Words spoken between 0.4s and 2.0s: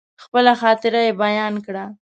خاطره يې بيان کړه.